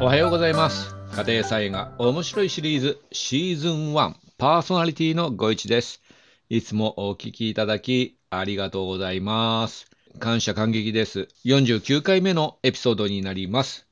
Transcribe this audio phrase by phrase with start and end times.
[0.00, 0.96] おはようございます。
[1.14, 6.02] 家庭菜園が面白いシリーズシーズン1パーソナリティのご一です。
[6.48, 9.86] いつもお聞きいただきありがとうございます。
[10.18, 11.28] 感謝感激です。
[11.44, 13.86] 49回目のエピソードになります。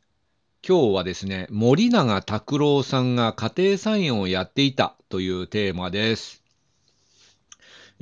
[0.66, 6.43] 今日はですね、森永拓郎さんが家庭菜園をやっていたというテーマです。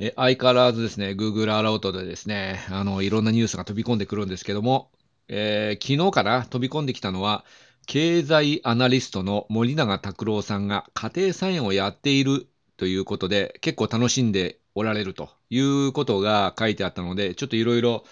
[0.01, 4.89] え相変わらずですね、Google アラウトでですね、あの、いろんなニュースが飛び込んでくるんですけども、
[5.27, 7.43] えー昨日かな、飛び込んできたのは、
[7.89, 12.45] 経済アナリストの森永拓郎さんが家庭菜園をやっている
[12.77, 18.03] ということで、結構楽しんでおられるということが書いてあったので、ちょっといろいろ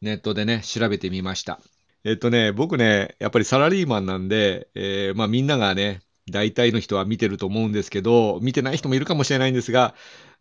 [0.00, 1.60] ネットでね、調べてみました。
[2.04, 9.94] えっとね、僕ね、やっぱりサラリーマンなんで、えーまあみんながね、大体の人は見てると思うんですけど、見てない人もいるかもしれないんですが、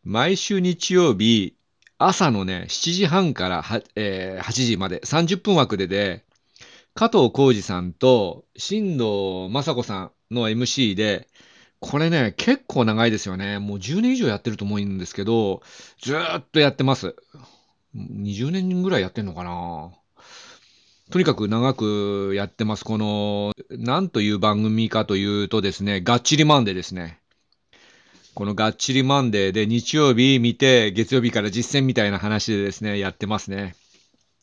[0.05, 1.57] 毎週日曜日、
[1.97, 3.65] 朝のね、7時半から、
[3.95, 6.23] えー8時まで、30分枠でで、
[6.97, 11.27] 加藤浩二さんと新藤雅子さんの MC で、
[11.79, 13.59] これね、結構長いですよね。
[13.59, 15.61] もう10年以上やってると思うんですけど、
[16.01, 17.15] ずーっとやってます。
[17.95, 19.91] 20年ぐらいやってんのかな
[21.11, 22.83] とにかく長くやってます。
[22.83, 27.19] この、なんという番組かというとですね、がっちりマンデーですね。
[28.33, 33.75] このがっちりマンデーで日曜日見て、月曜日から実践みたいな話でですね、やってますね。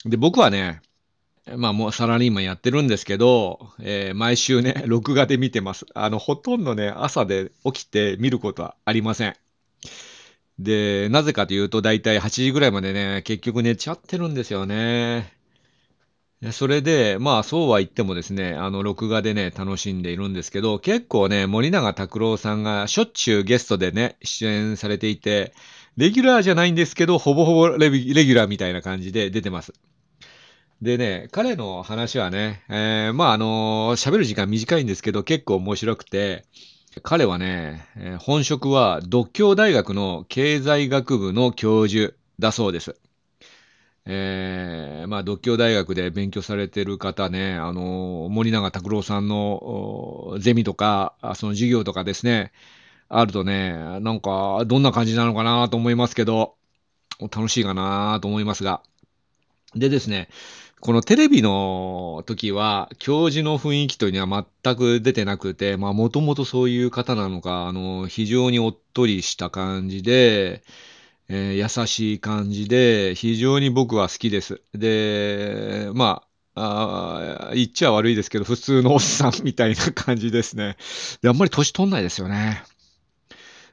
[0.05, 0.83] で、僕はね、
[1.56, 5.87] まあもうサラリーマンやってるんですけど、えー毎週ね、 録画で見てます。
[5.95, 9.34] あの、ほとんどね、朝で起きて見ることはありません。
[10.59, 15.33] で、なぜかというと、だいたい8時ぐらいまでね、結局寝ちゃってるんですよね。
[16.53, 25.55] それで、まあそうは言ってもですね、あの、録画でね、楽しんでいるんですけど、結構ね、森永拓郎さんがしょっちゅうゲストでね、出演されていて、
[25.97, 29.72] レギュラーじゃないんですけど、ほぼほぼレレギュラーみたいな感じで出てます。
[30.83, 36.44] でね、彼の話はね、えーまああの喋る時間短いんですけど、結構面白くて、
[37.03, 42.97] 彼はね、え本職は独協大学の経済学部の教授だそうです。
[44.06, 52.53] えーまあ、独協大学で勉強されてる方ね、あの森永拓郎さんのゼミとか、その授業とかですね、
[53.09, 56.56] あるとね、なんか、どんな感じなのかなと思いますけど、
[57.20, 58.82] 楽しいかなと思いますが。
[59.77, 60.29] でですね、
[60.81, 70.62] このテレビの時は、教授の雰囲気というのは全く出てなくて、まあ、もともとそういう方なのか、あの、非常におっとりした感じで、
[71.29, 74.62] えー優しい感じで、非常に僕は好きです。
[74.75, 76.23] で、ま
[76.56, 80.77] あ、あ言っちゃ悪いですけど、普通のおっさんみたいな感じですね。
[81.23, 82.62] で、あんまり年取んないですよね。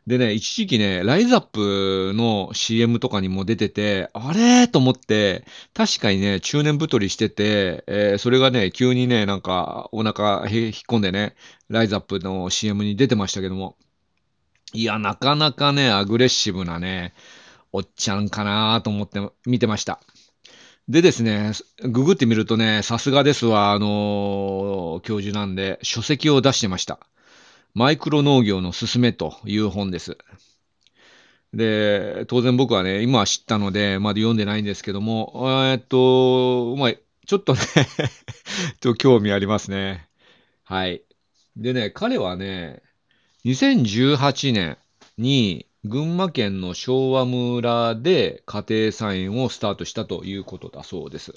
[0.08, 11.36] でね、一時期ね、ライザップの CM とかにも出てて、あれと思って、確かにね、中年太りしてて、えーそれがね、急にね、なんか、お腹へ引っ込んでね、
[11.70, 13.78] ライザップの CM に出てましたけども、
[14.74, 17.14] いや、なかなかね、アグレッシブなね、
[17.72, 20.02] おっちゃんかなと思って見てました。
[20.90, 21.52] でですね、
[21.84, 27.00] ググってみるとね、さすがですわ、あの教授なんで、書籍を出してました。
[27.74, 30.18] マイクロ農業のすすめという本です。
[31.54, 36.94] で、当然僕はね、今は知ったので、まだ読んでないんですけども、えっと、まあ、
[37.26, 37.60] ちょっとね
[38.82, 40.08] と興味ありますね。
[40.64, 41.02] はい。
[41.58, 42.82] でね、彼はね、
[43.46, 44.78] 2018年
[45.18, 51.34] に群馬県の昭和村で家庭菜園をスタートしたということだそうです。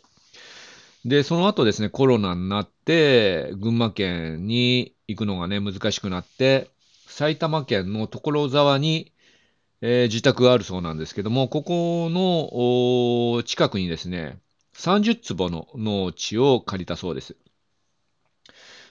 [1.04, 6.70] で、その後ですね、コロナになって、群馬県に行くのがね、難しくなって、
[7.06, 9.12] 埼玉県の所沢に、
[9.82, 14.38] えー自宅があるそうなんですけども、ここの近くにですね、
[14.74, 17.36] 30坪の農地を借りたそうです。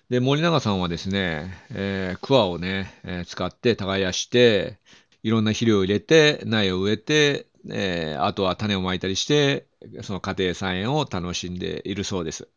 [0.09, 4.77] で、森永さんはですね、えー、クワをね、えー使って耕して、
[5.23, 9.67] いろんな肥料を入れて、苗を植えて、えーあとは種をまいたりして、
[10.03, 12.47] その家庭菜園を楽しんでいるそうです。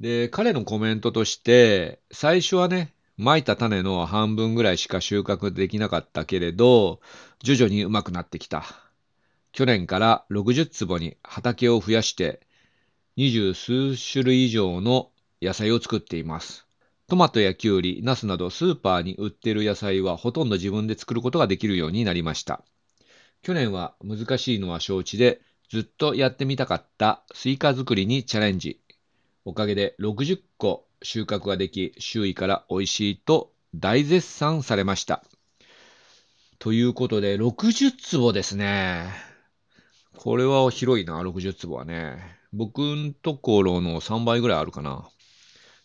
[0.00, 7.00] で、彼のコメントとして、最初はね、まいた種の半分ぐらいしか収穫できなかったけれど、
[7.42, 8.64] 徐々に上手くなってきた。
[9.52, 12.40] 去年から60坪に畑を増やして、
[13.16, 15.10] 二十数種類以上の
[15.42, 16.66] 野菜を作っています。
[17.08, 22.64] トマトやキュウリ、ナスなどスーパーに売ってる野菜はほとんど自分で作ることができるようになりました。
[23.42, 25.40] 去年は難しいのは承知で、
[25.70, 28.80] ずっとやってみたかったスイカ作りにチャレンジ。
[29.44, 35.24] おかげで60個収穫ができ、周囲から美味しいと大絶賛されました。
[36.58, 39.06] ということで、60坪ですね。
[40.16, 42.18] これは広いな、60坪はね。
[42.52, 45.08] 僕んところの3倍ぐらいあるかな。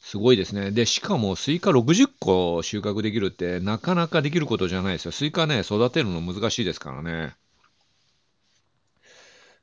[0.01, 0.71] すごいですね。
[0.71, 5.11] で、しかもスイカ60個収穫できるってなかなかできることじゃないですよ。
[5.11, 7.35] スイカね、育てるの難しいですからね。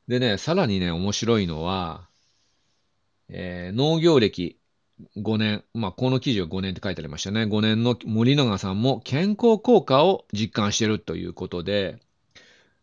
[0.09, 2.09] でね、さらにね、面白いのは、
[3.29, 4.59] えー、農業歴
[5.17, 7.45] 5年、まあ、この記事は5年って書いてありましたね。
[7.45, 11.99] 5年の森永さんも健康効果を実感しているということで、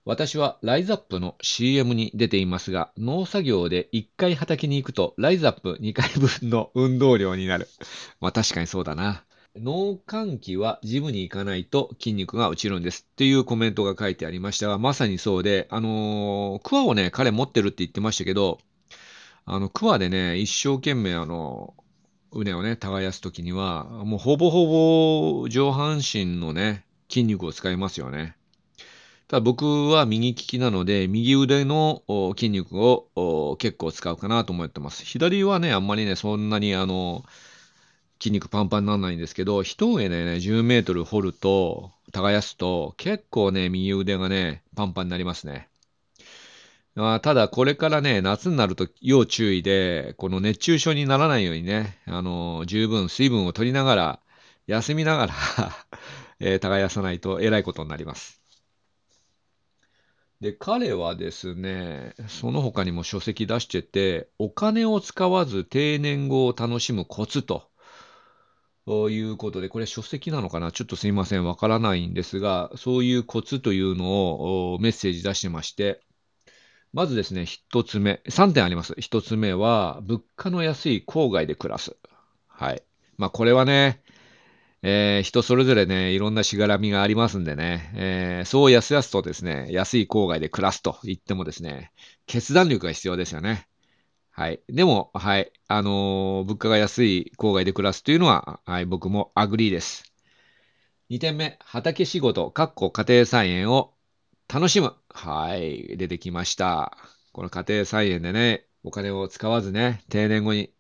[0.06, 7.68] 私はライズアップの CM に出ていますが、農作業で1回畑に行くと、ライズアップ2回分の運動量になる。
[8.20, 9.24] まあ確かにそうだな。
[9.56, 18.60] 農閑期はジムに行かないと筋肉が落ちるんですっていうコメントが書いてありましたが、まさにそうで、あのー、クワをね、彼持ってるって言ってましたけど、
[19.46, 21.74] あの、クワでね、一生懸命あの、
[22.32, 28.36] 畝をね、耕すときには、もうほぼほぼ上半身のね、筋肉を使いますよね。
[29.28, 32.04] ただ僕は右利きなので、右腕の
[32.36, 35.04] 筋肉を結構使うかなと思ってます。
[35.04, 37.26] 左はね、あんまりね、そんなにあの、
[38.22, 45.70] 筋肉パンパンにならないんですけど、一上でね、10メートル掘ると、耕すと、結構ね、右腕がね、パンパンになりますね。
[46.96, 54.20] あただ、これからね、夏になると要注意で、この熱中症にならないようにね、あの、十分水分を取りながら、
[54.68, 55.34] 休みながら
[56.42, 58.42] えー、耕さないとえらいことになります。
[60.42, 67.69] で、彼はですね、その他にも書籍出してて、お金を使わず定年後を楽しむコツと
[68.90, 70.72] ということで、これ書籍なのかな？
[70.72, 71.46] ちょっとすいません。
[71.46, 76.02] わからないんですが、そういうコツというのをメッセージ出してまして、
[76.92, 78.96] まずですね、一つ目、3点あります。
[78.98, 81.98] 一つ目は、物価の安い郊外で暮らす。
[82.48, 82.82] はい。
[83.16, 84.02] まあ、これはね、
[84.82, 91.92] えー、人それぞれね、いろんなしがらみがありますんでね、えー、そうやすやすとですね、安い郊外で暮らすと言ってもですね、
[92.26, 93.68] 決断力が必要ですよね。
[94.40, 94.62] はい。
[94.70, 95.52] でも、はい。
[95.68, 100.14] あのー、物価が安い郊外で暮らすというのは、はい、僕も agree です。
[101.10, 103.94] 2点目、畑仕事、かっこ家庭菜園を
[104.48, 104.96] 楽しむ。
[105.10, 105.98] はい。
[105.98, 106.98] 出てきました。
[107.34, 110.72] この家庭菜園でね、お金を使わずね、定年後に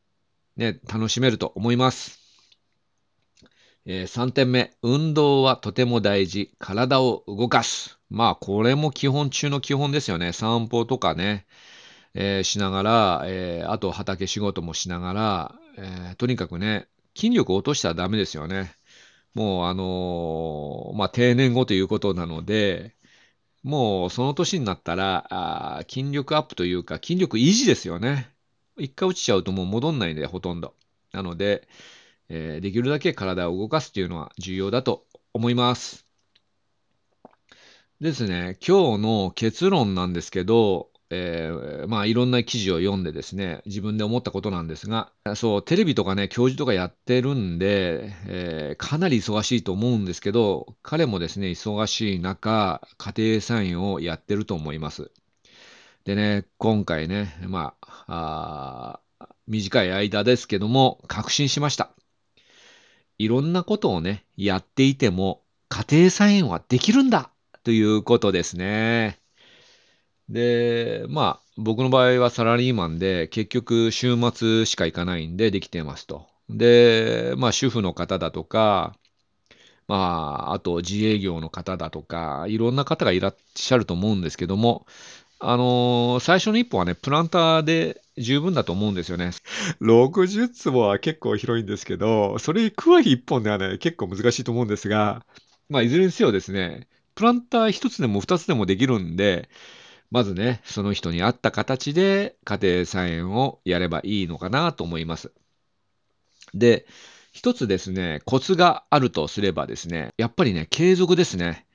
[0.55, 2.17] ね、楽しめると思います。
[3.85, 6.55] えー、3点目、運動はとても大事。
[6.59, 7.99] 体を動かす。
[8.09, 10.31] まあ、これも基本中の基本ですよね。
[10.31, 11.45] 散歩とかね、
[12.13, 18.75] えー、しながら、えー、あと畑仕事もしながら、えー、とにかくね、筋力を落としたらダメですよね。
[19.33, 22.95] もう、あのまあ、定年後ということなので、
[23.63, 25.27] もうその年になったら、
[25.79, 28.31] あ筋力アップというか、筋力維持ですよね。
[28.77, 30.75] 一回落ちちゃうともう戻んないんで、ほとんど。
[31.11, 31.67] なので、
[32.29, 36.05] えー、できるだけ体を動かすというのは重要だと思います。
[38.01, 55.11] ですね、今日の結論なんですけど、えー、まあいろんな記事を読んでですね、自分で思ったことなんですが、そう、テレビとかね、教授とかやってるんで、えー、かなり忙しいと思うんですけど、彼もですね、忙しい中、家庭菜園をやってると思います。
[56.05, 61.91] でね、今回ね、まあ、あ短い間ですけども、確信しました。
[63.17, 67.31] いろんなことをね、やっていても、家庭菜園はできるんだ
[67.63, 69.19] ということですね。
[70.29, 76.27] で、まあ、僕の場合はサラリーマンで、結局週末しか行かないんでできてますと。
[76.49, 78.95] で、まあ、主婦の方だとか、
[79.87, 79.95] ま
[80.49, 84.85] あ、あと自営業の方だとか、いろんな方がいらっしゃると思うんですけども、
[85.39, 89.31] あのー、最初の一歩はね、プランターで十分だと思うんですよね。
[89.81, 95.25] 60坪は結構広いんですけど、それ、クワヒ1本ではね、結構難しいと思うんですが、
[95.69, 99.49] まあ、いずれにせよですね、プランター1つでも2つでもできるんで、
[100.11, 105.31] まずね、その人に合った形で家庭菜園をやればいいのかなと思います。
[106.53, 106.87] で、
[107.31, 111.65] 一つですね、コツがあるとすればですね、やっぱりね、継続ですね。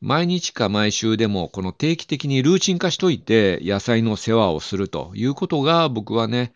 [0.00, 6.52] 毎日か毎週でもこの定期的にルーチン化しといて野菜の世話をするということが僕はね、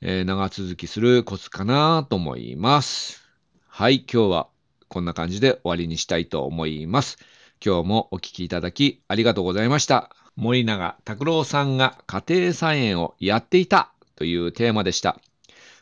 [0.00, 3.22] えー、長続きするコツかなと思います。
[3.68, 4.48] はい、今日は
[4.88, 7.18] こんな感じで終わりにしたいと思います。
[7.64, 10.25] 今日もお聴きいただきありがとうございました。
[10.36, 15.18] 森永拓郎さんが家庭菜園をやっていたというテーマでした。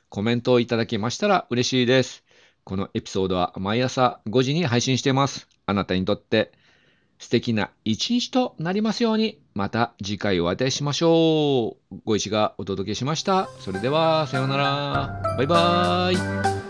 [0.08, 2.24] コメントをいただけましたら嬉しいです。
[2.64, 5.48] このエピソードは毎朝5時に配信しています。
[5.66, 6.52] あなたにとって
[7.18, 11.96] 素敵な一日となりますように、また次回お会いしましょう。
[12.04, 13.48] ご一がお届けしました。
[13.60, 15.36] それでは、さようなら。
[15.36, 16.63] バイバーイ。